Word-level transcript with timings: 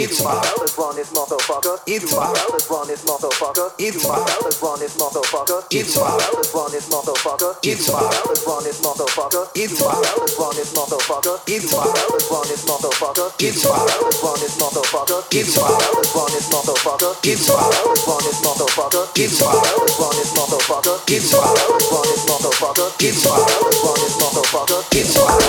It's 0.00 0.22
my 0.22 0.30
let's 0.60 0.78
run 0.78 0.94
this 0.94 1.12
motherfucker. 1.12 1.80
It's 1.88 2.14
my 2.14 2.30
run 2.70 2.86
this 2.86 3.04
motherfucker. 3.04 3.72
It's 3.80 4.06
my 4.06 4.14
run 4.62 4.78
this 4.78 4.96
motherfucker. 4.96 5.64
It's 5.72 5.96
my 5.98 6.14
let's 6.34 6.54
run 6.54 6.67
this 6.78 6.94
motherfucker. 6.94 7.58
It's 7.64 7.90
wild. 7.90 8.14
Let's 8.30 8.78
motherfucker. 8.78 9.50
It's 9.56 9.82
wild. 9.82 9.98
Let's 9.98 10.74
motherfucker. 10.78 11.34
It's 11.48 11.74
wild. 11.74 11.90
Let's 12.14 12.30
motherfucker. 12.62 13.26
It's 13.40 13.64
wild. 13.66 13.88
Let's 14.14 14.54
motherfucker. 14.62 15.18
It's 15.34 15.58
wild. 15.58 15.82
Let's 15.98 16.46
motherfucker. 16.54 17.10
It's 17.26 17.48
wild. 17.50 17.74
Let's 17.98 18.38
motherfucker. 18.46 19.02
It's 19.18 19.42
wild. 19.42 19.66
Let's 19.74 20.06
motherfucker. 20.06 20.94
It's 21.08 21.32
wild. 21.34 21.58
Let's 21.58 21.66
motherfucker. 21.66 21.66
It's 21.66 21.66
wild. 21.66 21.88
Let's 21.98 22.38
motherfucker. 22.38 22.86
It's 23.02 23.26
wild. 23.26 23.48
Let's 23.66 24.14
motherfucker. 24.22 24.78
It's 24.94 25.16
wild. 25.16 25.48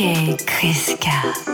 DJ 0.00 0.46
Chris 0.46 0.96
K. 0.98 1.49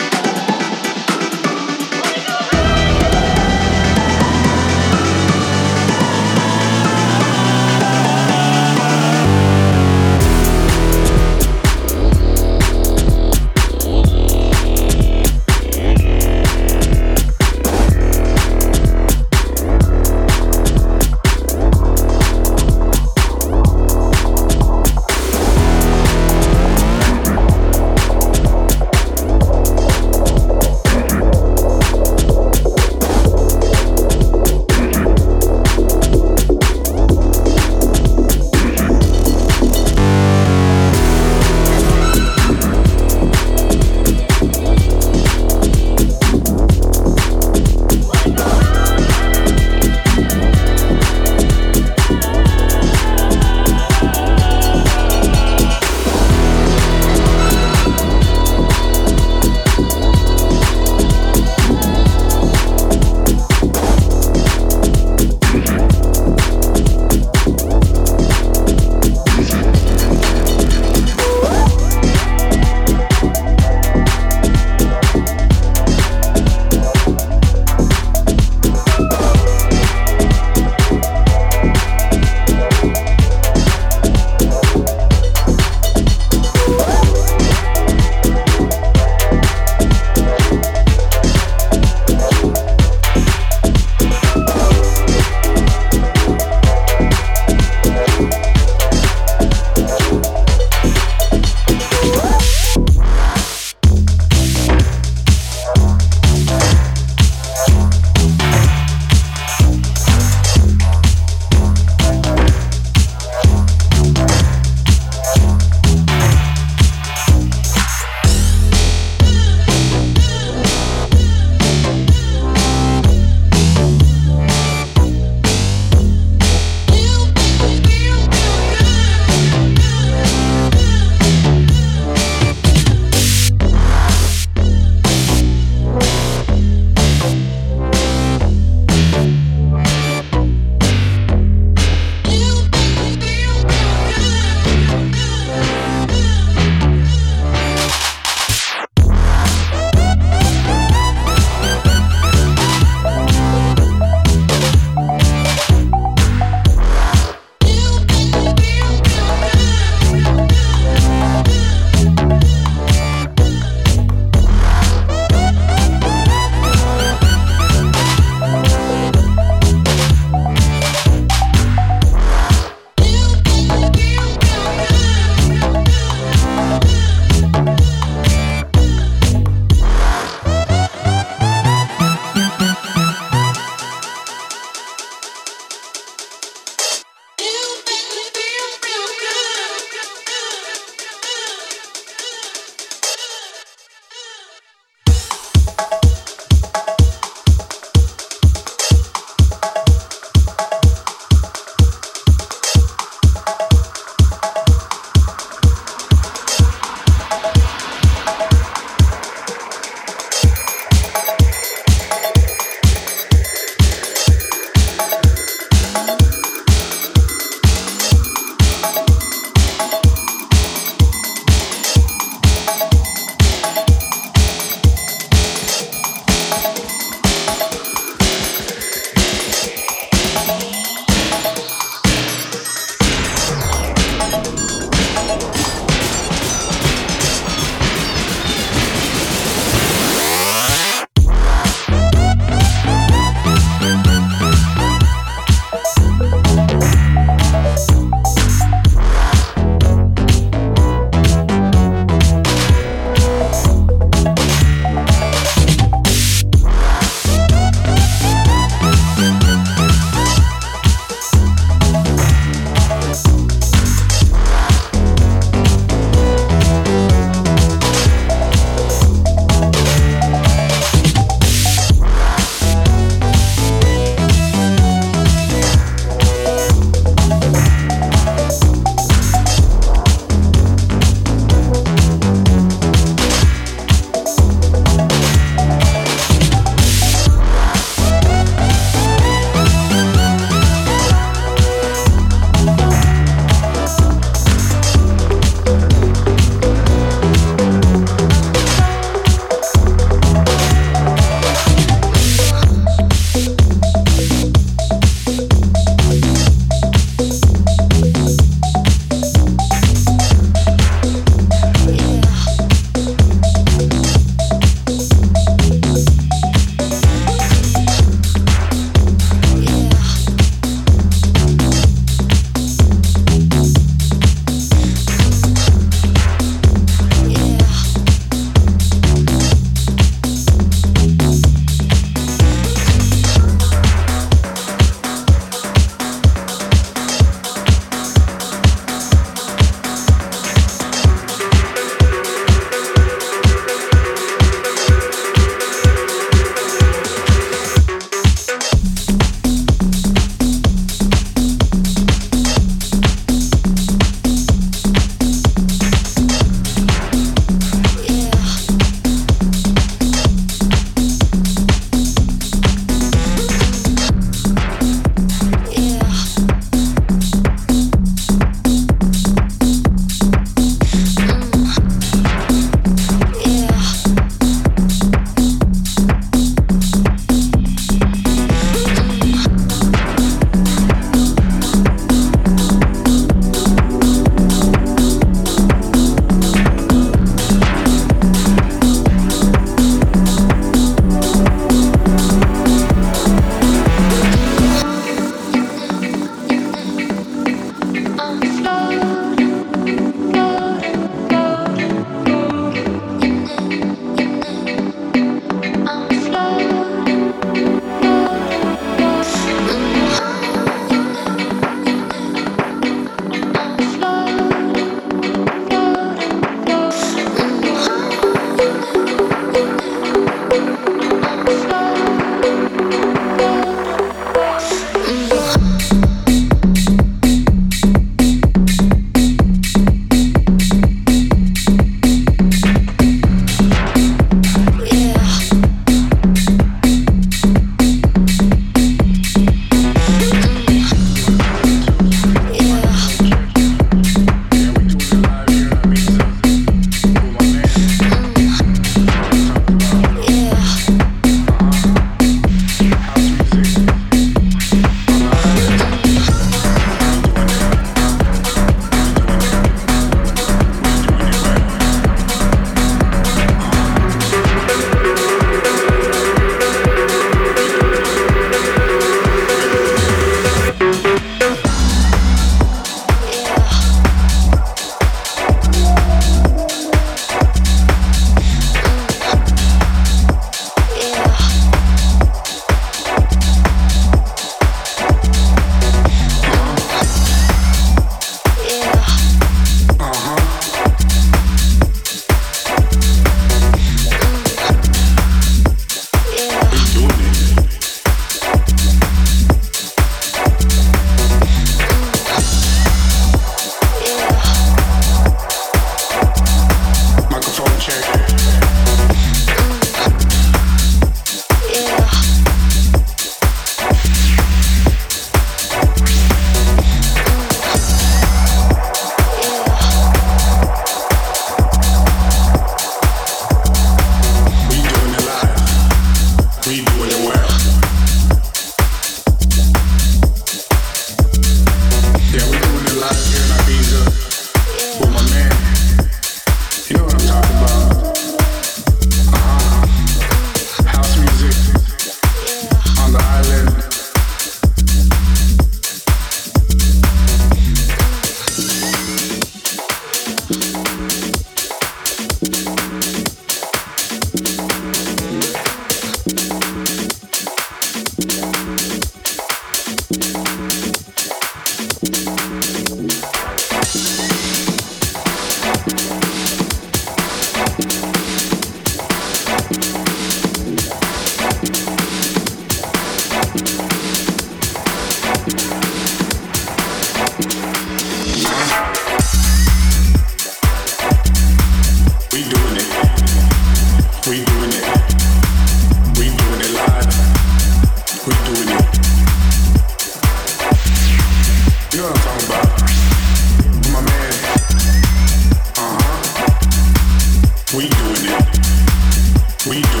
We 597.91 597.97
do 597.97 598.23
it. 598.23 599.67
We 599.67 599.81
do 599.81 600.00